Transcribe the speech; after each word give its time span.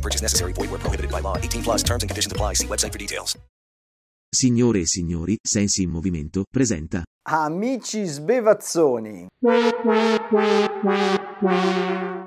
No 0.00 0.08
purchase 0.08 0.22
necessary. 0.22 0.52
Void 0.54 0.70
where 0.70 0.80
prohibited 0.80 1.10
by 1.10 1.20
law. 1.20 1.36
18 1.36 1.62
plus 1.62 1.82
terms 1.82 2.02
and 2.02 2.08
conditions 2.08 2.32
apply. 2.32 2.54
See 2.54 2.66
website 2.66 2.92
for 2.92 2.98
details. 2.98 3.36
Signore 4.32 4.80
e 4.80 4.86
signori, 4.86 5.36
Sensi 5.42 5.82
in 5.82 5.90
Movimento 5.90 6.44
presenta 6.48 7.02
Amici 7.28 8.04
sbevazzoni. 8.04 9.26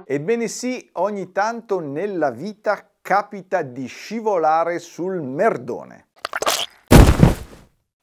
Ebbene 0.05 0.47
sì, 0.49 0.89
ogni 0.93 1.31
tanto 1.31 1.79
nella 1.79 2.29
vita 2.31 2.91
capita 3.01 3.61
di 3.61 3.87
scivolare 3.87 4.79
sul 4.79 5.21
merdone. 5.21 6.09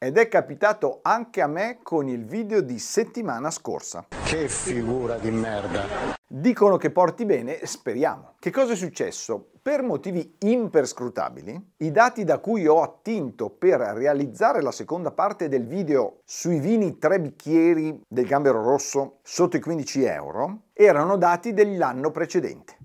Ed 0.03 0.17
è 0.17 0.27
capitato 0.27 0.97
anche 1.03 1.41
a 1.43 1.47
me 1.47 1.77
con 1.83 2.07
il 2.07 2.25
video 2.25 2.61
di 2.61 2.79
settimana 2.79 3.51
scorsa. 3.51 4.07
Che 4.25 4.47
figura 4.47 5.19
di 5.19 5.29
merda. 5.29 6.17
Dicono 6.25 6.77
che 6.77 6.89
porti 6.89 7.23
bene, 7.23 7.63
speriamo. 7.67 8.33
Che 8.39 8.49
cosa 8.49 8.73
è 8.73 8.75
successo? 8.75 9.51
Per 9.61 9.83
motivi 9.83 10.37
imperscrutabili, 10.39 11.73
i 11.77 11.91
dati 11.91 12.23
da 12.23 12.39
cui 12.39 12.65
ho 12.65 12.81
attinto 12.81 13.51
per 13.51 13.79
realizzare 13.79 14.63
la 14.63 14.71
seconda 14.71 15.11
parte 15.11 15.47
del 15.47 15.67
video 15.67 16.21
sui 16.25 16.59
vini 16.59 16.97
tre 16.97 17.21
bicchieri 17.21 18.01
del 18.07 18.25
gambero 18.25 18.63
rosso 18.63 19.19
sotto 19.21 19.57
i 19.57 19.61
15 19.61 20.03
euro 20.03 20.61
erano 20.73 21.15
dati 21.15 21.53
dell'anno 21.53 22.09
precedente. 22.09 22.77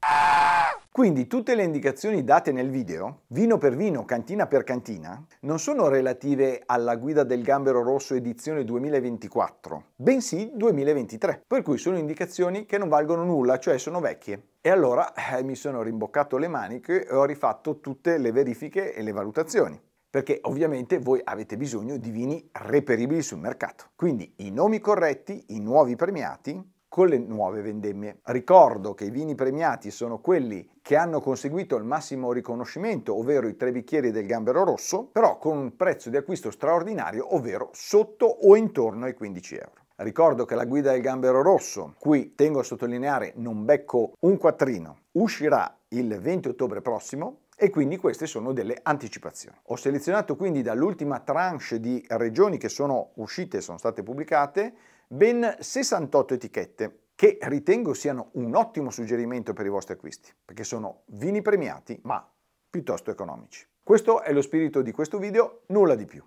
Quindi 0.96 1.26
tutte 1.26 1.54
le 1.54 1.62
indicazioni 1.62 2.24
date 2.24 2.52
nel 2.52 2.70
video, 2.70 3.24
vino 3.26 3.58
per 3.58 3.76
vino, 3.76 4.06
cantina 4.06 4.46
per 4.46 4.64
cantina, 4.64 5.22
non 5.40 5.58
sono 5.58 5.88
relative 5.88 6.62
alla 6.64 6.96
guida 6.96 7.22
del 7.22 7.42
gambero 7.42 7.82
rosso 7.82 8.14
edizione 8.14 8.64
2024, 8.64 9.88
bensì 9.94 10.52
2023, 10.54 11.42
per 11.46 11.60
cui 11.60 11.76
sono 11.76 11.98
indicazioni 11.98 12.64
che 12.64 12.78
non 12.78 12.88
valgono 12.88 13.24
nulla, 13.24 13.58
cioè 13.58 13.76
sono 13.76 14.00
vecchie. 14.00 14.52
E 14.62 14.70
allora 14.70 15.12
eh, 15.12 15.42
mi 15.42 15.54
sono 15.54 15.82
rimboccato 15.82 16.38
le 16.38 16.48
maniche 16.48 17.06
e 17.06 17.14
ho 17.14 17.26
rifatto 17.26 17.78
tutte 17.80 18.16
le 18.16 18.32
verifiche 18.32 18.94
e 18.94 19.02
le 19.02 19.12
valutazioni 19.12 19.78
perché 20.08 20.38
ovviamente 20.44 20.98
voi 20.98 21.20
avete 21.22 21.58
bisogno 21.58 21.98
di 21.98 22.08
vini 22.08 22.48
reperibili 22.52 23.20
sul 23.20 23.38
mercato. 23.38 23.90
Quindi 23.94 24.32
i 24.36 24.50
nomi 24.50 24.78
corretti, 24.80 25.44
i 25.48 25.60
nuovi 25.60 25.94
premiati, 25.94 26.58
con 26.96 27.08
le 27.08 27.18
nuove 27.18 27.60
vendemmie. 27.60 28.20
Ricordo 28.22 28.94
che 28.94 29.04
i 29.04 29.10
vini 29.10 29.34
premiati 29.34 29.90
sono 29.90 30.18
quelli 30.18 30.66
che 30.80 30.96
hanno 30.96 31.20
conseguito 31.20 31.76
il 31.76 31.84
massimo 31.84 32.32
riconoscimento, 32.32 33.14
ovvero 33.14 33.48
i 33.48 33.56
tre 33.56 33.70
bicchieri 33.70 34.10
del 34.10 34.24
gambero 34.24 34.64
rosso, 34.64 35.04
però 35.04 35.36
con 35.36 35.58
un 35.58 35.76
prezzo 35.76 36.08
di 36.08 36.16
acquisto 36.16 36.50
straordinario, 36.50 37.34
ovvero 37.34 37.68
sotto 37.74 38.24
o 38.24 38.56
intorno 38.56 39.04
ai 39.04 39.12
15 39.12 39.54
euro. 39.56 39.72
Ricordo 39.96 40.46
che 40.46 40.54
la 40.54 40.64
guida 40.64 40.92
del 40.92 41.02
gambero 41.02 41.42
rosso, 41.42 41.96
qui 41.98 42.34
tengo 42.34 42.60
a 42.60 42.62
sottolineare 42.62 43.34
non 43.36 43.66
becco 43.66 44.12
un 44.20 44.38
quattrino, 44.38 45.00
uscirà 45.12 45.76
il 45.88 46.18
20 46.18 46.48
ottobre 46.48 46.80
prossimo 46.80 47.40
e 47.58 47.68
quindi 47.68 47.98
queste 47.98 48.26
sono 48.26 48.54
delle 48.54 48.78
anticipazioni. 48.82 49.58
Ho 49.64 49.76
selezionato 49.76 50.34
quindi 50.34 50.62
dall'ultima 50.62 51.20
tranche 51.20 51.78
di 51.78 52.02
regioni 52.08 52.56
che 52.56 52.70
sono 52.70 53.10
uscite 53.16 53.60
sono 53.60 53.76
state 53.76 54.02
pubblicate 54.02 54.74
ben 55.08 55.56
68 55.58 56.34
etichette 56.34 56.98
che 57.14 57.38
ritengo 57.42 57.94
siano 57.94 58.30
un 58.32 58.54
ottimo 58.54 58.90
suggerimento 58.90 59.52
per 59.52 59.64
i 59.66 59.70
vostri 59.70 59.94
acquisti, 59.94 60.32
perché 60.44 60.64
sono 60.64 61.02
vini 61.06 61.42
premiati 61.42 61.98
ma 62.02 62.28
piuttosto 62.68 63.10
economici. 63.10 63.66
Questo 63.82 64.20
è 64.20 64.32
lo 64.32 64.42
spirito 64.42 64.82
di 64.82 64.92
questo 64.92 65.18
video, 65.18 65.62
nulla 65.66 65.94
di 65.94 66.04
più. 66.06 66.22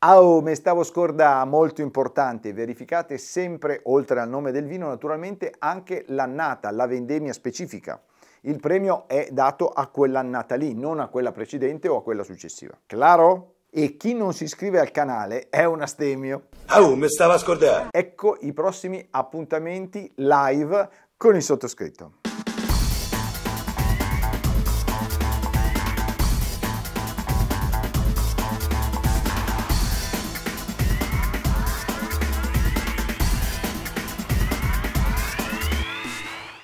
Oh, 0.00 0.42
mi 0.42 0.54
stavo 0.54 0.84
scorda 0.84 1.44
molto 1.44 1.80
importante, 1.80 2.52
verificate 2.52 3.18
sempre, 3.18 3.80
oltre 3.84 4.20
al 4.20 4.28
nome 4.28 4.52
del 4.52 4.66
vino, 4.66 4.86
naturalmente 4.86 5.52
anche 5.58 6.04
l'annata, 6.08 6.70
la 6.70 6.86
vendemmia 6.86 7.32
specifica. 7.32 8.00
Il 8.42 8.60
premio 8.60 9.08
è 9.08 9.28
dato 9.32 9.68
a 9.68 9.88
quell'annata 9.88 10.54
lì, 10.54 10.74
non 10.74 11.00
a 11.00 11.08
quella 11.08 11.32
precedente 11.32 11.88
o 11.88 11.96
a 11.96 12.02
quella 12.02 12.22
successiva. 12.22 12.78
Claro? 12.86 13.54
e 13.70 13.96
chi 13.96 14.14
non 14.14 14.32
si 14.32 14.44
iscrive 14.44 14.80
al 14.80 14.90
canale 14.90 15.48
è 15.50 15.64
un 15.64 15.82
astemio. 15.82 16.48
Oh, 16.70 16.94
mi 16.96 17.08
stava 17.08 17.34
a 17.34 17.38
scordare. 17.38 17.88
Ecco 17.90 18.36
i 18.40 18.52
prossimi 18.52 19.04
appuntamenti 19.10 20.12
live 20.16 20.88
con 21.16 21.34
il 21.34 21.42
sottoscritto. 21.42 22.12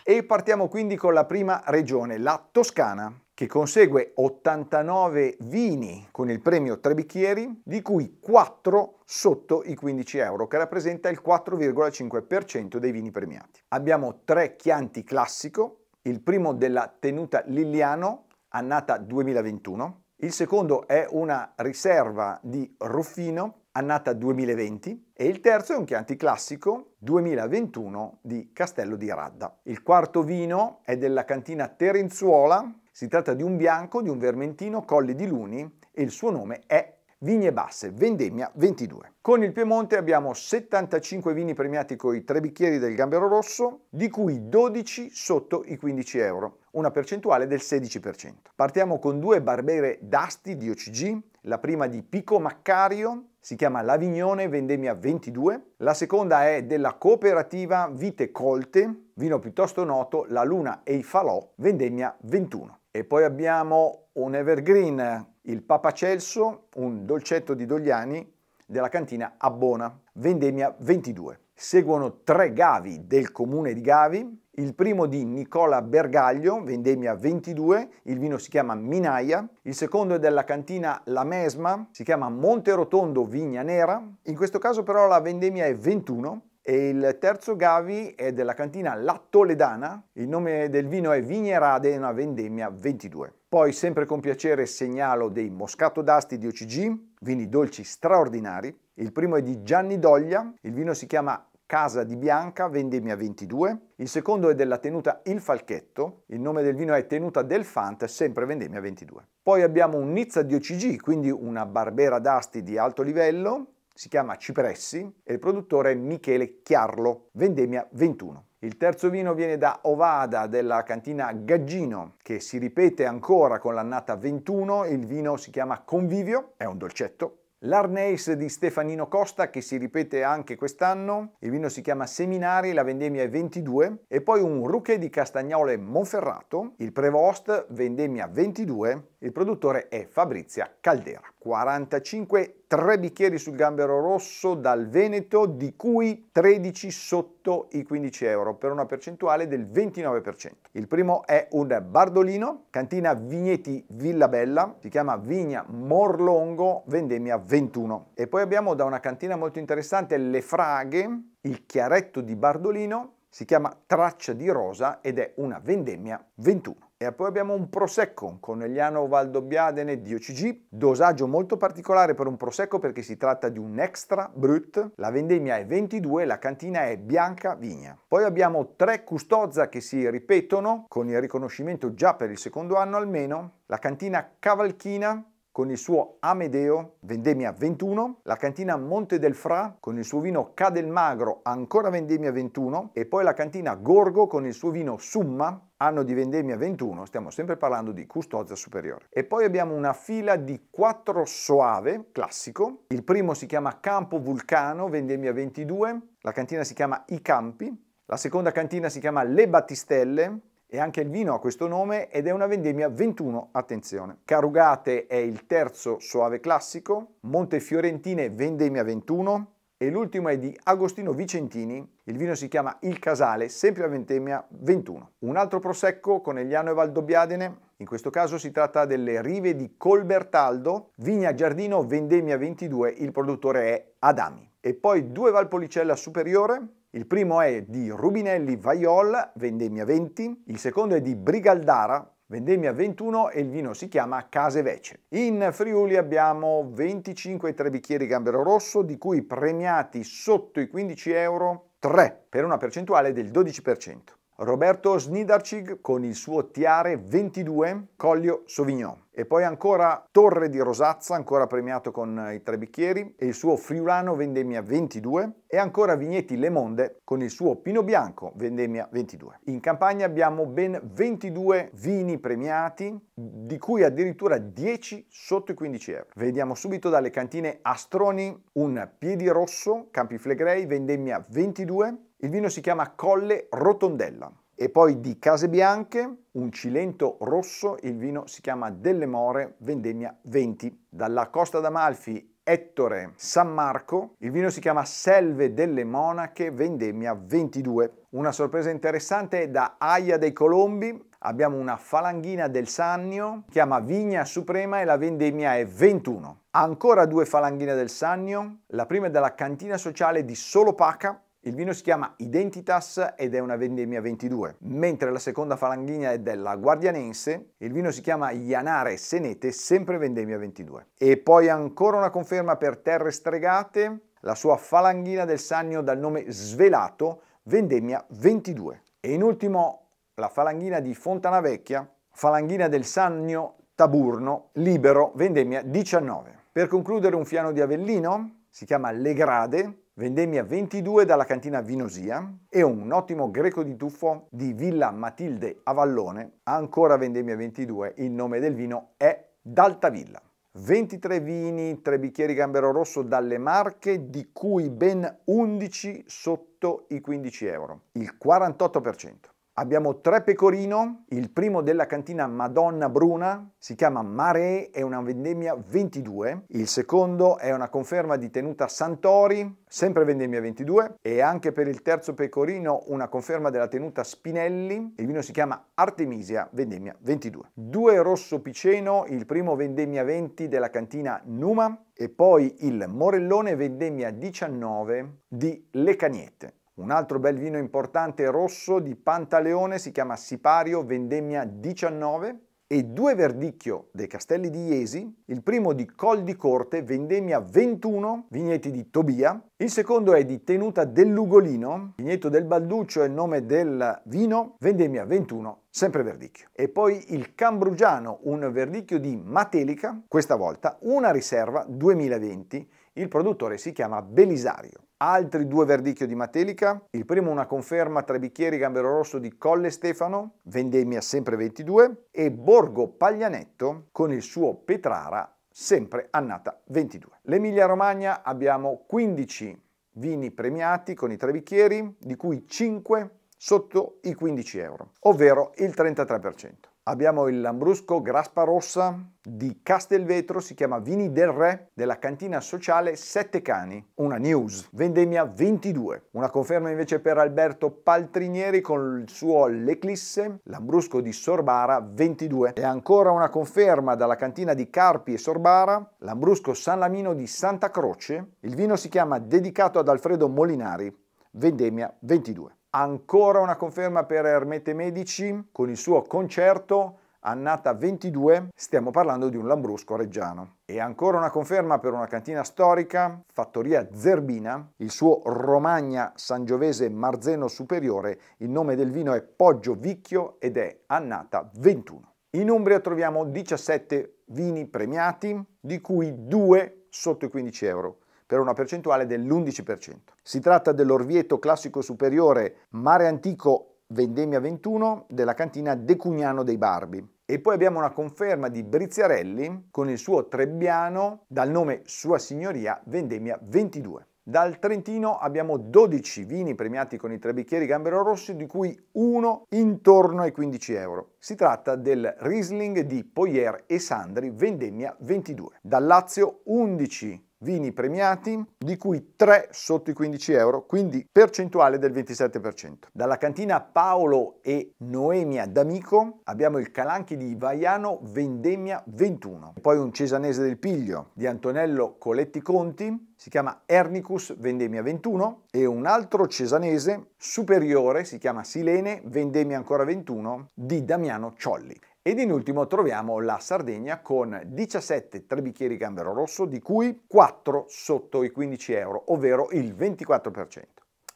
E 0.03 0.23
partiamo 0.23 0.69
quindi 0.69 0.97
con 0.97 1.15
la 1.15 1.25
prima 1.25 1.63
regione, 1.65 2.19
la 2.19 2.47
Toscana 2.53 3.24
che 3.35 3.49
consegue 3.49 4.13
89 4.15 5.39
vini 5.41 6.07
con 6.13 6.31
il 6.31 6.41
premio 6.41 6.79
tre 6.79 6.95
bicchieri, 6.95 7.63
di 7.65 7.83
cui 7.83 8.19
4 8.21 9.01
sotto 9.05 9.65
i 9.65 9.75
15 9.75 10.19
euro, 10.19 10.47
che 10.47 10.57
rappresenta 10.57 11.09
il 11.09 11.21
4,5% 11.25 12.77
dei 12.77 12.93
vini 12.93 13.11
premiati. 13.11 13.61
Abbiamo 13.69 14.21
tre 14.25 14.55
Chianti 14.55 15.03
classico, 15.03 15.87
il 16.03 16.23
primo 16.23 16.55
della 16.55 16.95
tenuta 16.97 17.43
Liliano, 17.47 18.27
annata 18.51 18.99
2021, 18.99 20.03
il 20.19 20.33
secondo 20.33 20.87
è 20.87 21.05
una 21.11 21.55
riserva 21.57 22.39
di 22.41 22.73
Ruffino, 22.79 23.63
annata 23.73 24.13
2020, 24.13 25.11
e 25.13 25.27
il 25.27 25.41
terzo 25.41 25.73
è 25.73 25.77
un 25.77 25.85
Chianti 25.85 26.15
classico 26.15 26.95
2021 26.99 28.21
di 28.23 28.53
Castello 28.53 28.95
di 28.95 29.09
Radda. 29.09 29.59
Il 29.65 29.83
quarto 29.83 30.23
vino 30.23 30.79
è 30.85 30.97
della 30.97 31.25
cantina 31.25 31.67
Terenzuola, 31.67 32.73
si 32.95 33.09
tratta 33.09 33.35
di 33.35 33.43
un 33.43 33.57
bianco 33.57 34.03
di 34.03 34.09
un 34.09 34.19
vermentino 34.19 34.85
Colli 34.85 35.17
di 35.17 35.27
Luni 35.27 35.79
e 35.91 36.03
il 36.05 36.11
suo 36.11 36.31
nome 36.31 36.63
è 36.65 36.95
Vigne 37.19 37.53
Basse, 37.53 37.91
Vendemmia 37.91 38.49
22. 38.55 39.15
Con 39.21 39.43
il 39.43 39.51
Piemonte 39.51 39.97
abbiamo 39.97 40.33
75 40.33 41.35
vini 41.35 41.55
premiati 41.55 41.97
con 41.97 42.15
i 42.15 42.23
tre 42.23 42.39
bicchieri 42.41 42.79
del 42.79 42.95
Gambero 42.95 43.27
Rosso, 43.27 43.87
di 43.89 44.09
cui 44.09 44.49
12 44.49 45.11
sotto 45.11 45.65
i 45.65 45.77
15 45.77 46.19
euro, 46.19 46.59
una 46.73 46.93
percentuale 46.93 47.49
del 47.49 47.59
16%. 47.59 48.33
Partiamo 48.55 49.01
con 49.01 49.19
due 49.19 49.43
barbere 49.43 49.99
d'asti 50.01 50.57
di 50.57 50.71
OCG, 50.71 51.21
la 51.47 51.59
prima 51.59 51.89
di 51.89 52.01
Pico 52.05 52.39
Maccario, 52.39 53.31
si 53.41 53.57
chiama 53.57 53.83
Lavignone 53.83 54.47
Vendemmia 54.47 54.95
22, 54.95 55.73
la 55.79 55.95
seconda 55.95 56.49
è 56.49 56.63
della 56.63 56.95
cooperativa 56.95 57.91
Vite 57.93 58.31
Colte, 58.31 59.09
vino 59.15 59.41
piuttosto 59.41 59.83
noto, 59.83 60.27
La 60.29 60.45
Luna 60.45 60.83
e 60.85 60.95
i 60.95 61.03
Falò, 61.03 61.51
Vendemmia 61.57 62.17
21. 62.21 62.79
E 62.97 63.03
poi 63.03 63.25
abbiamo 63.25 64.11
un 64.13 64.37
evergreen, 64.37 65.27
il 65.43 65.65
Papa 65.65 65.91
Celso, 65.91 66.69
un 66.77 67.05
dolcetto 67.05 67.53
di 67.53 67.67
Dogliani 67.67 68.33
della 68.65 68.89
cantina 68.89 69.35
Abbona, 69.37 69.93
vendemmia 70.13 70.73
22. 70.79 71.41
Seguono 71.53 72.21
tre 72.23 72.53
gavi 72.53 73.05
del 73.05 73.33
comune 73.33 73.75
di 73.75 73.81
Gavi, 73.81 74.43
il 74.53 74.77
primo 74.77 75.07
di 75.07 75.25
Nicola 75.25 75.83
Bergaglio, 75.83 76.63
vendemmia 76.63 77.17
22, 77.17 77.89
il 78.05 78.21
vino 78.21 78.39
si 78.39 78.49
chiama 78.49 78.77
Minaia, 78.77 79.45
il 79.63 79.75
secondo 79.75 80.15
è 80.15 80.21
della 80.21 80.45
cantina 80.45 81.03
La 81.07 81.25
Mesma, 81.25 81.89
si 81.91 82.05
chiama 82.05 82.29
Monterotondo 82.29 83.25
Vigna 83.25 83.63
Nera, 83.63 84.01
in 84.23 84.37
questo 84.37 84.61
caso 84.61 84.85
però 84.85 85.09
la 85.09 85.19
vendemmia 85.19 85.65
è 85.65 85.75
21 85.75 86.43
e 86.67 86.89
il 86.89 87.19
terzo 87.21 87.57
Gavi 87.57 88.15
è 88.17 88.33
della 88.33 88.55
cantina 88.55 88.95
La 88.95 89.23
Toledana, 89.29 90.03
il 90.15 90.27
nome 90.27 90.71
del 90.71 90.89
vino 90.89 91.13
è 91.13 91.23
Vignerade 91.23 91.95
una 91.95 92.13
vendemmia 92.13 92.71
22. 92.71 93.35
Poi 93.51 93.71
sempre 93.73 94.07
con 94.07 94.21
piacere 94.21 94.65
segnalo 94.65 95.29
dei 95.29 95.51
Moscato 95.51 96.01
d'Asti 96.01 96.39
di 96.39 96.47
OCG, 96.47 96.99
vini 97.21 97.51
dolci 97.51 97.85
straordinari. 97.85 98.75
Il 98.95 99.13
primo 99.13 99.37
è 99.37 99.43
di 99.43 99.63
Gianni 99.63 99.99
Doglia, 99.99 100.51
il 100.63 100.73
vino 100.73 100.95
si 100.95 101.07
chiama 101.07 101.47
Casa 101.67 102.03
di 102.03 102.17
Bianca, 102.17 102.69
vendemmia 102.69 103.15
22. 103.15 103.79
Il 103.97 104.09
secondo 104.09 104.49
è 104.49 104.55
della 104.55 104.79
tenuta 104.79 105.21
Il 105.25 105.41
Falchetto, 105.41 106.23
il 106.29 106.41
nome 106.41 106.63
del 106.63 106.75
vino 106.75 106.95
è 106.95 107.07
Tenuta 107.07 107.43
del 107.43 107.65
Fant, 107.65 108.07
sempre 108.07 108.47
vendemmia 108.47 108.81
22. 108.81 109.23
Poi 109.43 109.61
abbiamo 109.61 109.99
un 109.99 110.13
Nizza 110.13 110.41
di 110.41 110.55
OCG, 110.55 110.99
quindi 111.03 111.31
una 111.31 111.67
Barbera 111.67 112.19
d'Asti 112.19 112.63
di 112.63 112.79
alto 112.79 113.03
livello, 113.03 113.74
si 113.97 114.09
chiama 114.09 114.37
Cipressi 114.37 115.21
e 115.23 115.35
il 115.35 115.39
produttore 115.39 115.93
è 115.93 115.95
Michele 115.95 116.63
Chiarlo, 116.63 117.29
vendemmia 117.33 117.87
21. 117.93 118.47
Il 118.59 118.77
terzo 118.77 119.09
vino 119.09 119.35
viene 119.35 119.57
da 119.57 119.81
Ovada 119.83 120.49
della 120.49 120.83
cantina 120.83 121.33
Gaggino, 121.33 122.17
che 122.21 122.41
si 122.41 122.59
ripete 122.59 123.07
ancora 123.07 123.61
con 123.61 123.75
l'annata 123.75 124.17
21. 124.17 124.87
Il 124.87 125.07
vino 125.07 125.37
si 125.37 125.51
chiama 125.51 125.83
Convivio, 125.83 126.55
è 126.57 126.65
un 126.65 126.77
dolcetto. 126.77 127.44
L'Arneis 127.67 128.31
di 128.33 128.51
Stefanino 128.51 129.09
Costa 129.09 129.49
che 129.49 129.63
si 129.63 129.79
ripete 129.79 130.23
anche 130.23 130.55
quest'anno, 130.55 131.37
il 131.39 131.51
vino 131.51 131.71
si 131.71 131.81
chiama 131.81 132.05
Seminari, 132.05 132.75
la 132.75 132.83
vendemmia 132.83 133.23
è 133.23 133.29
22 133.31 134.05
e 134.07 134.21
poi 134.21 134.43
un 134.43 134.67
Ruche 134.67 134.99
di 134.99 135.09
Castagnole 135.09 135.79
Monferrato, 135.79 136.75
il 136.79 136.93
Prevost 136.93 137.69
vendemmia 137.71 138.29
22, 138.31 139.13
il 139.21 139.33
produttore 139.33 139.89
è 139.89 140.05
Fabrizia 140.05 140.71
Caldera. 140.79 141.23
45 141.39 142.65
3 142.67 142.99
bicchieri 142.99 143.39
sul 143.39 143.55
gambero 143.55 143.99
rosso 143.99 144.55
dal 144.55 144.87
Veneto, 144.89 145.47
di 145.47 145.75
cui 145.75 146.29
13 146.33 146.91
sotto 146.91 147.34
i 147.73 147.83
15 147.83 148.25
euro, 148.25 148.55
per 148.55 148.71
una 148.71 148.87
percentuale 148.87 149.47
del 149.47 149.67
29%. 149.67 150.51
Il 150.73 150.89
primo 150.89 151.25
è 151.27 151.49
un 151.53 151.83
Bardolino, 151.87 152.65
cantina 152.71 153.13
Vigneti 153.15 153.85
Villa 153.91 154.29
Bella, 154.29 154.77
si 154.79 154.89
chiama 154.89 155.17
Vigna 155.17 155.65
Morlongo, 155.69 156.85
vendemmia 156.87 157.37
21. 157.37 158.13
E 158.15 158.27
poi 158.27 158.43
abbiamo 158.43 158.75
da 158.75 158.85
una 158.85 159.01
cantina 159.01 159.37
molto 159.37 159.59
interessante 159.59 160.17
Le 160.17 160.41
Fraghe, 160.41 161.23
il 161.43 161.67
chiaretto 161.67 162.21
di 162.21 162.35
Bardolino, 162.35 163.13
si 163.29 163.45
chiama 163.45 163.77
Traccia 163.85 164.33
di 164.33 164.49
Rosa 164.49 165.01
ed 165.01 165.19
è 165.19 165.33
una 165.37 165.61
vendemmia 165.63 166.25
21. 166.37 166.93
E 167.07 167.13
poi 167.13 167.27
abbiamo 167.27 167.53
un 167.53 167.69
Prosecco, 167.69 168.39
Conegliano 168.41 169.07
Valdobbiadene 169.07 170.01
di 170.01 170.15
OCG, 170.15 170.63
dosaggio 170.71 171.27
molto 171.27 171.59
particolare 171.59 172.15
per 172.15 172.27
un 172.27 172.39
Prosecco 172.39 172.79
perché 172.79 173.03
si 173.03 173.19
tratta 173.19 173.51
di 173.51 173.59
un 173.59 173.79
extra 173.79 174.31
brut, 174.33 174.93
la 174.97 175.11
vendemmia 175.11 175.59
è 175.59 175.67
22, 175.67 176.25
la 176.25 176.39
cantina 176.39 176.87
è 176.87 176.97
bianca 176.97 177.57
vigna. 177.57 177.99
Poi 178.09 178.25
abbiamo 178.25 178.75
tre 178.77 179.05
Custozza 179.05 179.69
che 179.69 179.81
si 179.81 180.09
ripetono 180.09 180.87
con 180.89 181.09
il 181.11 181.21
riconoscimento 181.21 181.93
già 181.93 182.15
per 182.15 182.31
il 182.31 182.39
secondo 182.39 182.77
anno 182.77 182.97
almeno, 182.97 183.59
la 183.67 183.79
cantina 183.79 184.37
Cavalchina 184.39 185.23
con 185.55 185.71
il 185.71 185.79
suo 185.79 186.17
Amedeo, 186.19 186.97
vendemmia 187.03 187.53
21, 187.53 188.23
la 188.25 188.35
cantina 188.35 188.77
Monte 188.77 189.21
del 189.21 189.37
Fra 189.37 189.77
con 189.79 189.97
il 189.97 190.05
suo 190.05 190.19
vino 190.19 190.51
Cadel 190.53 190.89
Magro, 190.89 191.43
ancora 191.45 191.91
vendemmia 191.91 192.33
21, 192.33 192.91
e 192.93 193.07
poi 193.07 193.23
la 193.23 193.35
cantina 193.35 193.77
Gorgo 193.77 194.27
con 194.27 194.47
il 194.47 194.53
suo 194.53 194.73
vino 194.73 194.97
Summa, 194.99 195.69
anno 195.77 196.03
di 196.03 196.13
vendemmia 196.13 196.57
21, 196.57 197.05
stiamo 197.05 197.31
sempre 197.31 197.57
parlando 197.57 197.93
di 197.93 198.05
custozia 198.05 198.57
superiore. 198.57 199.07
E 199.11 199.23
poi 199.23 199.45
abbiamo 199.45 199.77
una 199.77 199.93
fila 199.93 200.35
di 200.35 200.67
quattro 200.69 201.25
soave, 201.25 202.09
classico. 202.11 202.87
Il 202.89 203.05
primo 203.05 203.33
si 203.33 203.47
chiama 203.47 203.79
Campo 203.79 204.19
Vulcano, 204.19 204.89
vendemmia 204.89 205.33
22, 205.33 206.01
la 206.19 206.33
cantina 206.33 206.65
si 206.65 206.75
chiama 206.75 207.05
I 207.07 207.23
Campi, 207.23 207.93
la 208.07 208.17
seconda 208.17 208.51
cantina 208.51 208.89
si 208.89 208.99
chiama 208.99 209.23
Le 209.23 209.49
Battistelle, 209.49 210.41
e 210.75 210.81
anche 210.81 211.03
il 211.03 211.09
vino 211.09 211.33
ha 211.35 211.39
questo 211.39 211.69
nome 211.69 212.11
ed 212.11 212.27
è 212.27 212.33
una 212.33 212.49
vendemmia 212.49 212.89
21, 212.89 213.51
attenzione. 213.53 214.17
Carugate 214.25 215.07
è 215.07 215.15
il 215.15 215.47
terzo 215.47 216.01
soave 216.01 216.41
classico, 216.41 217.19
Montefiorentine 217.21 218.31
vendemmia 218.31 218.83
21 218.83 219.53
e 219.77 219.89
l'ultimo 219.89 220.31
è 220.31 220.37
di 220.37 220.53
Agostino 220.65 221.13
Vicentini, 221.13 221.89
il 222.03 222.17
vino 222.17 222.35
si 222.35 222.49
chiama 222.49 222.77
Il 222.81 222.99
Casale, 222.99 223.49
sempre 223.51 223.85
a 223.85 223.87
vendemmia 223.87 224.45
21. 224.49 225.11
Un 225.21 225.37
altro 225.37 225.61
prosecco 225.61 226.21
Conegliano 226.21 226.73
e 226.73 226.75
Valdobbiadene, 226.75 227.59
in 227.77 227.87
questo 227.87 228.11
caso 228.11 228.37
si 228.37 228.51
tratta 228.51 228.85
delle 228.85 229.23
rive 229.23 229.55
di 229.55 229.75
Colbertaldo, 229.77 230.91
Vigna 230.97 231.35
Giardino 231.35 231.87
vendemmia 231.87 232.37
22, 232.37 232.91
il 232.99 233.13
produttore 233.13 233.63
è 233.63 233.93
Adami. 234.01 234.51
E 234.59 234.75
poi 234.75 235.13
due 235.13 235.31
Valpolicella 235.31 235.95
superiore, 235.95 236.67
il 236.95 237.07
primo 237.07 237.41
è 237.41 237.63
di 237.63 237.91
Rubinelli 237.91 238.55
Vaiol, 238.55 239.33
vendemmia 239.35 239.85
20, 239.85 240.45
il 240.47 240.59
secondo 240.59 240.95
è 240.95 241.01
di 241.01 241.17
Brigaldara, 241.17 242.09
vendemmia 242.27 242.73
21 242.73 243.31
e 243.31 243.41
il 243.41 243.51
vino 243.51 243.75
si 243.75 243.89
chiama 243.89 244.29
Case 244.29 244.63
Vece. 244.63 245.01
In 245.09 245.49
Friuli 245.51 245.97
abbiamo 245.97 246.71
25 246.73 247.53
3 247.53 247.71
bicchieri 247.71 248.07
Gambero 248.07 248.45
Rosso, 248.45 248.83
di 248.83 248.97
cui 248.97 249.23
premiati 249.23 250.05
sotto 250.05 250.61
i 250.61 250.69
15 250.69 251.11
euro 251.11 251.71
3, 251.81 252.27
per 252.29 252.45
una 252.45 252.59
percentuale 252.59 253.13
del 253.13 253.33
12%. 253.33 254.24
Roberto 254.39 254.99
Snidarcig 254.99 255.81
con 255.81 256.03
il 256.03 256.17
suo 256.17 256.51
Tiare 256.51 256.97
22 256.97 257.91
Collio 257.95 258.43
Sauvignon. 258.47 259.03
E 259.13 259.27
poi 259.27 259.45
ancora 259.45 260.05
Torre 260.11 260.49
di 260.49 260.59
Rosazza, 260.59 261.15
ancora 261.15 261.47
premiato 261.47 261.93
con 261.93 262.33
i 262.35 262.43
tre 262.43 262.59
bicchieri, 262.59 263.15
e 263.17 263.27
il 263.27 263.35
suo 263.35 263.57
Friulano 263.57 264.17
Vendemmia 264.17 264.61
22. 264.61 265.43
E 265.47 265.57
ancora 265.57 265.95
Vigneti 265.95 266.37
Le 266.37 266.51
Monde 266.51 266.99
con 267.05 267.23
il 267.23 267.31
suo 267.31 267.55
Pino 267.59 267.85
Bianco 267.85 268.33
Vendemmia 268.35 268.89
22. 268.91 269.39
In 269.45 269.61
campagna 269.61 270.05
abbiamo 270.05 270.47
ben 270.47 270.81
22 270.83 271.71
vini 271.75 272.19
premiati, 272.19 272.93
di 273.15 273.57
cui 273.59 273.85
addirittura 273.85 274.39
10 274.39 275.07
sotto 275.09 275.53
i 275.53 275.55
15 275.55 275.93
euro. 275.93 276.07
Vediamo 276.17 276.57
subito 276.57 276.89
dalle 276.89 277.11
cantine 277.11 277.61
Astroni 277.63 278.37
un 278.55 278.91
Piedi 278.99 279.29
Rosso 279.29 279.87
Campi 279.93 280.19
Flegrei 280.19 280.67
Vendemmia 280.67 281.25
22 281.29 282.14
il 282.25 282.31
vino 282.31 282.49
si 282.49 282.63
chiama 282.63 282.93
Colle 282.93 283.49
Rotondella. 283.51 284.33
E 284.55 284.71
poi 284.71 284.99
di 285.01 285.19
Case 285.19 285.51
Bianche, 285.51 286.11
un 286.33 286.51
Cilento 286.53 287.19
rosso, 287.21 287.77
il 287.83 287.99
vino 287.99 288.27
si 288.27 288.41
chiama 288.41 288.71
Delle 288.71 289.05
More, 289.05 289.57
vendemmia 289.59 290.17
20. 290.23 290.87
Dalla 290.89 291.29
Costa 291.29 291.61
d'Amalfi, 291.61 292.37
Ettore 292.43 293.13
San 293.17 293.53
Marco, 293.53 294.15
il 294.19 294.31
vino 294.31 294.49
si 294.49 294.61
chiama 294.61 294.87
Selve 294.87 295.53
delle 295.53 295.85
Monache, 295.85 296.51
vendemmia 296.51 297.15
22. 297.15 298.05
Una 298.11 298.33
sorpresa 298.33 298.71
interessante 298.71 299.43
è 299.43 299.49
da 299.49 299.75
Aia 299.77 300.17
dei 300.17 300.33
Colombi, 300.33 301.11
abbiamo 301.21 301.59
una 301.59 301.77
falanghina 301.77 302.49
del 302.49 302.69
Sannio, 302.69 303.45
chiama 303.51 303.81
Vigna 303.81 304.25
Suprema 304.25 304.81
e 304.81 304.85
la 304.85 304.97
vendemmia 304.97 305.57
è 305.57 305.67
21. 305.67 306.43
Ancora 306.53 307.05
due 307.07 307.27
falanghine 307.27 307.75
del 307.75 307.91
Sannio, 307.91 308.61
la 308.69 308.87
prima 308.87 309.09
è 309.09 309.11
dalla 309.11 309.35
cantina 309.35 309.77
sociale 309.77 310.25
di 310.25 310.35
Solopaca, 310.35 311.24
il 311.47 311.55
vino 311.55 311.75
si 311.75 311.83
chiama 311.83 312.15
Identitas 312.17 313.15
ed 313.17 313.35
è 313.35 313.39
una 313.39 313.57
vendemmia 313.57 314.01
22, 314.01 314.57
mentre 314.61 315.11
la 315.11 315.19
seconda 315.19 315.57
falanghina 315.57 316.13
è 316.13 316.19
della 316.19 316.57
Guardianense, 316.57 317.53
il 317.59 317.71
vino 317.71 317.91
si 317.91 318.01
chiama 318.01 318.31
Ianare 318.31 318.97
Senete, 318.97 319.53
sempre 319.53 319.99
vendemmia 319.99 320.39
22. 320.39 320.87
E 320.97 321.19
poi 321.19 321.51
ancora 321.51 321.99
una 321.99 322.09
conferma 322.09 322.57
per 322.57 322.79
Terre 322.79 323.11
Stregate, 323.11 324.01
la 324.21 324.35
sua 324.35 324.57
falanghina 324.57 325.27
del 325.27 325.39
Sannio 325.39 325.83
dal 325.83 325.99
nome 325.99 326.25
Svelato, 326.29 327.21
vendemmia 327.43 328.03
22. 328.09 328.83
E 329.01 329.13
in 329.13 329.23
ultimo 329.23 329.89
la 330.15 330.29
falanghina 330.29 330.81
di 330.81 330.95
Fontana 330.95 331.41
Vecchia, 331.41 331.87
falanghina 332.11 332.69
del 332.69 332.87
Sannio 332.87 333.57
Taburno, 333.75 334.49
libero, 334.53 335.13
vendemmia 335.15 335.61
19. 335.61 336.45
Per 336.53 336.69
concludere 336.69 337.17
un 337.17 337.27
fiano 337.27 337.53
di 337.53 337.61
Avellino, 337.61 338.45
si 338.49 338.65
chiama 338.65 338.91
Le 338.93 339.13
Grade, 339.13 339.84
vendemmia 339.97 340.43
22 340.43 341.05
dalla 341.05 341.25
cantina 341.25 341.61
Vinosia 341.61 342.39
e 342.49 342.63
un 342.63 342.91
ottimo 342.91 343.31
greco 343.31 343.63
di 343.63 343.77
tuffo 343.77 344.27
di 344.31 344.53
Villa 344.53 344.91
Matilde 344.91 345.61
Avallone, 345.63 346.39
ancora 346.45 346.97
vendemmia 346.97 347.37
22, 347.37 347.95
il 347.99 348.11
nome 348.11 348.41
del 348.41 348.55
vino 348.55 348.95
è 348.97 349.25
D'Altavilla. 349.41 350.21
23 350.57 351.21
vini, 351.21 351.81
3 351.81 351.99
bicchieri 351.99 352.35
gambero 352.35 352.73
rosso 352.73 353.03
dalle 353.03 353.39
marche, 353.39 354.09
di 354.11 354.31
cui 354.33 354.69
ben 354.69 355.19
11 355.25 356.05
sotto 356.07 356.87
i 356.89 357.01
15 357.01 357.47
euro, 357.47 357.81
il 357.93 358.17
48%. 358.23 359.34
Abbiamo 359.57 360.01
tre 360.01 360.23
pecorino, 360.23 361.05
il 361.11 361.31
primo 361.31 361.63
della 361.63 361.87
cantina 361.87 362.27
Madonna 362.27 362.89
Bruna, 362.89 363.53
si 363.57 363.77
chiama 363.77 364.03
Mare, 364.03 364.71
è 364.71 364.83
una 364.83 365.01
vendemmia 365.01 365.55
22, 365.55 366.47
il 366.49 366.67
secondo 366.67 367.39
è 367.39 367.53
una 367.53 367.69
conferma 367.69 368.17
di 368.17 368.31
tenuta 368.31 368.67
Santori, 368.67 369.63
sempre 369.65 370.03
vendemmia 370.03 370.41
22, 370.41 370.97
e 371.01 371.21
anche 371.21 371.53
per 371.53 371.69
il 371.69 371.83
terzo 371.83 372.15
pecorino 372.15 372.83
una 372.87 373.07
conferma 373.07 373.51
della 373.51 373.69
tenuta 373.69 374.03
Spinelli, 374.03 374.95
il 374.97 375.07
vino 375.07 375.23
si 375.23 375.31
chiama 375.31 375.69
Artemisia, 375.75 376.49
vendemmia 376.51 376.97
22. 376.99 377.51
Due 377.55 378.03
rosso 378.03 378.41
piceno, 378.41 379.05
il 379.07 379.25
primo 379.25 379.55
vendemmia 379.55 380.03
20 380.03 380.49
della 380.49 380.69
cantina 380.69 381.23
Numa, 381.27 381.91
e 381.95 382.09
poi 382.09 382.67
il 382.67 382.87
Morellone 382.89 383.55
vendemmia 383.55 384.11
19 384.11 385.21
di 385.29 385.69
Le 385.71 385.95
Cagnette. 385.95 386.55
Un 386.77 386.91
altro 386.91 387.21
bel 387.21 387.39
vino 387.39 387.57
importante 387.57 388.29
rosso 388.29 388.81
di 388.81 388.97
Pantaleone 388.97 389.79
si 389.79 389.93
chiama 389.93 390.17
Sipario 390.17 390.83
Vendemmia 390.83 391.45
19 391.45 392.39
e 392.67 392.83
due 392.83 393.15
verdicchio 393.15 393.91
dei 393.93 394.09
Castelli 394.09 394.51
di 394.51 394.65
Iesi, 394.65 395.23
il 395.27 395.45
primo 395.45 395.73
di 395.73 395.87
Col 395.87 396.25
di 396.25 396.35
Corte, 396.35 396.83
Vendemmia 396.83 397.39
21, 397.39 398.27
vigneti 398.31 398.73
di 398.73 398.91
Tobia, 398.91 399.41
il 399.59 399.71
secondo 399.71 400.15
è 400.15 400.25
di 400.25 400.43
Tenuta 400.43 400.85
dell'Ugolino, 400.85 401.93
vigneto 401.95 402.29
del 402.29 402.45
Balduccio 402.45 403.03
è 403.03 403.07
il 403.07 403.13
nome 403.13 403.47
del 403.47 404.03
vino, 404.07 404.57
Vendemmia 404.59 405.05
21, 405.05 405.67
sempre 405.71 406.03
verdicchio. 406.03 406.49
E 406.53 406.69
poi 406.69 407.15
il 407.15 407.37
Cambrugiano, 407.37 408.19
un 408.23 408.51
verdicchio 408.51 408.99
di 408.99 409.15
Matelica, 409.15 410.03
questa 410.09 410.35
volta 410.35 410.77
una 410.81 411.13
riserva 411.13 411.65
2020, 411.69 412.69
il 412.95 413.07
produttore 413.07 413.59
si 413.59 413.71
chiama 413.71 414.03
Belisario. 414.03 414.81
Altri 415.07 415.47
due 415.47 415.67
verdicchio 415.67 416.07
di 416.07 416.15
Matelica. 416.15 416.83
Il 416.93 417.05
primo 417.05 417.31
una 417.31 417.45
conferma 417.45 418.03
tra 418.05 418.19
bicchieri 418.19 418.57
Gambero 418.57 418.89
Rosso 418.89 419.19
di 419.19 419.37
Colle 419.37 419.69
Stefano, 419.69 420.37
vendemmia 420.45 421.03
sempre 421.03 421.37
22, 421.37 422.07
e 422.11 422.31
Borgo 422.31 422.89
Paglianetto 422.89 423.89
con 423.93 424.15
il 424.15 424.23
suo 424.23 424.55
Petrara 424.55 425.31
sempre 425.51 426.09
annata 426.11 426.59
22. 426.69 427.19
L'Emilia 427.25 427.67
Romagna 427.67 428.23
abbiamo 428.23 428.85
15 428.87 429.63
vini 429.97 430.31
premiati 430.31 430.95
con 430.95 431.13
i 431.13 431.19
tre 431.19 431.33
bicchieri, 431.33 431.97
di 432.01 432.17
cui 432.17 432.47
5 432.49 433.11
sotto 433.37 433.99
i 434.05 434.15
15 434.15 434.59
euro, 434.59 434.93
ovvero 435.01 435.53
il 435.57 435.75
33%. 435.77 436.73
Abbiamo 436.87 437.29
il 437.29 437.41
Lambrusco 437.41 438.03
Graspa 438.03 438.43
Rossa 438.43 438.95
di 439.23 439.61
Castelvetro, 439.63 440.39
si 440.41 440.53
chiama 440.53 440.81
Vini 440.81 441.13
del 441.13 441.29
Re, 441.29 441.71
della 441.73 441.99
cantina 441.99 442.41
sociale 442.41 442.95
Sette 442.97 443.41
Cani, 443.41 443.83
una 443.95 444.19
news, 444.19 444.69
vendemmia 444.73 445.25
22. 445.25 446.09
Una 446.11 446.29
conferma 446.29 446.69
invece 446.69 447.01
per 447.01 447.17
Alberto 447.17 447.71
Paltrinieri 447.71 448.61
con 448.61 449.01
il 449.01 449.09
suo 449.09 449.47
L'Eclisse, 449.47 450.41
Lambrusco 450.43 451.01
di 451.01 451.13
Sorbara 451.13 451.81
22. 451.81 452.53
E 452.53 452.63
ancora 452.63 453.13
una 453.13 453.31
conferma 453.31 453.95
dalla 453.95 454.17
cantina 454.17 454.53
di 454.53 454.69
Carpi 454.69 455.15
e 455.15 455.19
Sorbara, 455.19 455.95
Lambrusco 456.01 456.53
San 456.53 456.81
Lamino 456.81 457.15
di 457.15 457.27
Santa 457.27 457.71
Croce, 457.71 458.33
il 458.41 458.55
vino 458.55 458.77
si 458.77 458.91
chiama 458.91 459.19
dedicato 459.19 459.79
ad 459.79 459.89
Alfredo 459.89 460.29
Molinari, 460.29 460.95
vendemmia 461.31 461.91
22. 462.01 462.57
Ancora 462.77 463.39
una 463.39 463.55
conferma 463.55 464.03
per 464.03 464.27
Ermete 464.27 464.75
Medici 464.75 465.51
con 465.53 465.71
il 465.71 465.77
suo 465.77 466.03
concerto 466.03 466.99
annata 467.21 467.73
22, 467.73 468.49
stiamo 468.53 468.91
parlando 468.91 469.29
di 469.29 469.37
un 469.37 469.47
Lambrusco 469.47 469.95
reggiano. 469.95 470.57
E 470.65 470.81
ancora 470.81 471.19
una 471.19 471.31
conferma 471.31 471.79
per 471.79 471.93
una 471.93 472.09
cantina 472.09 472.43
storica, 472.43 473.23
Fattoria 473.33 473.89
Zerbina, 473.93 474.73
il 474.79 474.91
suo 474.91 475.23
Romagna 475.25 476.11
Sangiovese 476.17 476.89
Marzeno 476.89 477.47
Superiore, 477.47 478.19
il 478.39 478.51
nome 478.51 478.75
del 478.75 478.91
vino 478.91 479.15
è 479.15 479.23
Poggio 479.23 479.75
Vicchio 479.75 480.41
ed 480.41 480.57
è 480.57 480.81
annata 480.87 481.49
21. 481.55 482.15
In 482.31 482.51
Umbria 482.51 482.81
troviamo 482.81 483.25
17 483.25 484.23
vini 484.31 484.67
premiati, 484.67 485.41
di 485.61 485.81
cui 485.81 486.13
2 486.27 486.87
sotto 486.89 487.27
i 487.27 487.31
15 487.31 487.67
euro 487.67 487.99
per 488.27 488.41
una 488.41 488.53
percentuale 488.53 489.07
dell'11%. 489.07 489.95
Si 490.23 490.41
tratta 490.41 490.73
dell'Orvieto 490.73 491.39
classico 491.39 491.81
superiore 491.81 492.67
Mare 492.71 493.07
Antico 493.07 493.77
Vendemmia 493.89 494.41
21 494.41 495.07
della 495.09 495.35
cantina 495.35 495.75
De 495.75 495.97
Cugnano 495.97 496.43
dei 496.43 496.57
Barbi. 496.57 497.07
E 497.27 497.39
poi 497.41 497.55
abbiamo 497.55 497.79
una 497.79 497.93
conferma 497.93 498.49
di 498.49 498.63
Briziarelli 498.63 499.69
con 499.71 499.89
il 499.89 499.99
suo 499.99 500.29
Trebbiano 500.29 501.25
dal 501.27 501.51
nome 501.51 501.83
Sua 501.85 502.19
Signoria 502.19 502.81
Vendemmia 502.87 503.39
22. 503.41 504.07
Dal 504.27 504.59
Trentino 504.59 505.19
abbiamo 505.19 505.59
12 505.59 506.25
vini 506.25 506.55
premiati 506.55 506.97
con 506.97 507.13
i 507.13 507.19
tre 507.19 507.35
bicchieri 507.35 507.67
Gambero 507.67 508.03
Rossi, 508.03 508.35
di 508.37 508.47
cui 508.47 508.75
uno 508.93 509.45
intorno 509.51 510.23
ai 510.23 510.33
15 510.33 510.73
euro. 510.73 511.11
Si 511.19 511.35
tratta 511.35 511.77
del 511.77 512.15
Riesling 512.21 512.81
di 512.81 513.05
Poyer 513.05 513.65
e 513.67 513.79
Sandri 513.79 514.31
Vendemmia 514.31 514.97
22. 515.01 515.59
Dal 515.61 515.85
Lazio 515.85 516.41
11 516.45 517.33
vini 517.45 517.73
premiati, 517.73 518.43
di 518.57 518.77
cui 518.79 519.13
3 519.15 519.49
sotto 519.53 519.91
i 519.91 519.93
15 519.93 520.33
euro, 520.33 520.65
quindi 520.65 521.07
percentuale 521.11 521.79
del 521.79 521.93
27%. 521.93 522.89
Dalla 522.91 523.19
cantina 523.19 523.61
Paolo 523.61 524.39
e 524.43 524.73
Noemia 524.79 525.47
D'Amico 525.47 526.21
abbiamo 526.25 526.59
il 526.59 526.71
Calanchi 526.71 527.17
di 527.17 527.37
Vaiano 527.37 528.01
Vendemmia 528.03 528.83
21, 528.87 529.55
poi 529.61 529.77
un 529.79 529.93
cesanese 529.93 530.43
del 530.43 530.59
Piglio 530.59 531.11
di 531.13 531.27
Antonello 531.27 531.97
Coletti 531.99 532.41
Conti, 532.41 533.13
si 533.15 533.29
chiama 533.29 533.63
Ernicus 533.67 534.35
Vendemmia 534.39 534.83
21 534.83 535.43
e 535.51 535.67
un 535.67 535.87
altro 535.87 536.27
cesanese 536.27 537.11
superiore 537.17 538.05
si 538.05 538.19
chiama 538.19 538.43
Silene 538.43 539.03
Vendemmia 539.05 539.57
ancora 539.57 539.85
21 539.85 540.51
di 540.55 540.85
Damiano 540.85 541.35
Ciolli. 541.37 541.79
Ed 542.07 542.19
in 542.19 542.31
ultimo 542.31 542.67
troviamo 542.67 543.19
la 543.19 543.39
Sardegna 543.41 544.03
con 544.03 544.39
17 544.45 545.25
tre 545.25 545.41
bicchieri 545.41 545.79
gambero 545.79 546.13
rosso, 546.13 546.45
di 546.45 546.61
cui 546.61 547.05
4 547.07 547.65
sotto 547.67 548.23
i 548.23 548.31
15 548.31 548.73
euro, 548.75 549.05
ovvero 549.07 549.49
il 549.53 549.75
24%. 549.75 550.65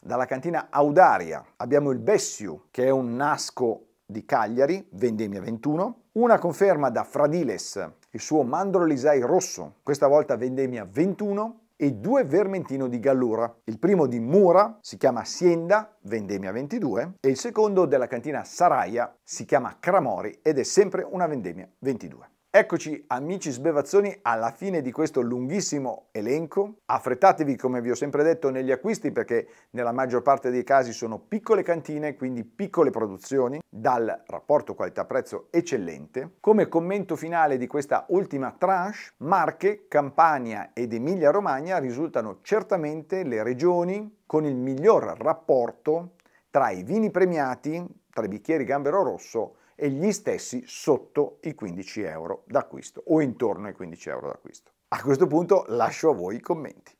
Dalla 0.01 0.25
cantina 0.25 0.69
Audaria 0.71 1.45
abbiamo 1.57 1.91
il 1.91 1.99
Bessiu, 1.99 2.69
che 2.71 2.87
è 2.87 2.89
un 2.89 3.17
nasco 3.17 3.97
di 4.07 4.25
Cagliari, 4.25 4.89
vendemmia 4.93 5.43
21, 5.43 6.05
una 6.13 6.39
conferma 6.39 6.89
da 6.89 7.05
Fradiles, 7.05 7.91
il 8.13 8.21
suo 8.21 8.43
Mandrolisai 8.43 9.21
rosso, 9.21 9.75
questa 9.83 10.07
volta 10.07 10.39
vendemmia 10.39 10.89
21, 10.91 11.68
e 11.81 11.93
due 11.93 12.25
Vermentino 12.25 12.89
di 12.89 12.99
Gallura. 12.99 13.55
Il 13.65 13.79
primo 13.79 14.07
di 14.07 14.19
Mura 14.19 14.79
si 14.81 14.97
chiama 14.97 15.25
Sienda, 15.25 15.97
vendemmia 16.03 16.51
22, 16.51 17.15
e 17.21 17.29
il 17.29 17.39
secondo 17.39 17.87
della 17.87 18.09
cantina 18.09 18.43
Saraia 18.43 19.17
si 19.23 19.45
chiama 19.45 19.77
Cramori 19.79 20.41
ed 20.43 20.59
è 20.59 20.65
sempre 20.65 21.07
una 21.09 21.29
vendemmia 21.29 21.71
22. 21.79 22.31
Eccoci 22.51 23.05
amici 23.09 23.51
sbevazzoni 23.51 24.21
alla 24.23 24.53
fine 24.53 24.81
di 24.81 24.91
questo 24.91 25.21
lunghissimo 25.21 26.07
elenco. 26.13 26.77
Affrettatevi 26.87 27.57
come 27.57 27.83
vi 27.83 27.91
ho 27.91 27.95
sempre 27.95 28.23
detto 28.23 28.49
negli 28.49 28.71
acquisti 28.71 29.13
perché 29.13 29.49
nella 29.73 29.93
maggior 29.93 30.23
parte 30.23 30.49
dei 30.49 30.65
casi 30.65 30.95
sono 30.95 31.19
piccole 31.19 31.63
cantine, 31.63 32.17
quindi 32.17 32.45
piccole 32.45 32.89
produzioni, 32.89 33.61
dal 33.69 34.23
rapporto 34.29 34.75
qualità-prezzo 34.75 35.49
eccellente. 35.51 36.37
Come 36.41 36.69
commento 36.69 37.17
finale 37.17 37.59
di 37.59 37.67
questa 37.67 38.07
ultima 38.09 38.51
tranche, 38.57 39.13
Marche, 39.19 39.85
Campania 39.87 40.71
ed 40.73 40.95
Emilia-Romagna 40.95 41.77
risultano 41.77 42.39
certamente 42.41 43.25
le 43.25 43.43
regioni 43.43 44.21
con 44.25 44.47
il 44.47 44.57
miglior 44.57 45.19
rapporto 45.19 46.13
tra 46.49 46.71
i 46.71 46.83
vini 46.83 47.11
premiati, 47.11 47.87
tra 48.11 48.25
i 48.25 48.29
bicchieri 48.29 48.65
Gambero 48.65 49.03
Rosso 49.03 49.58
e 49.81 49.91
gli 49.91 50.11
stessi 50.11 50.65
sotto 50.67 51.39
i 51.43 51.55
15 51.55 52.01
euro 52.03 52.43
d'acquisto 52.47 53.01
o 53.07 53.21
intorno 53.21 53.69
ai 53.69 53.75
15 53.75 54.09
euro 54.09 54.27
d'acquisto. 54.27 54.73
A 54.89 55.01
questo 55.01 55.29
punto 55.29 55.65
lascio 55.69 56.11
a 56.11 56.15
voi 56.15 56.37
i 56.37 56.41
commenti. 56.41 56.97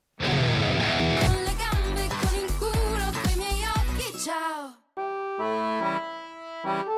Con 6.63 6.98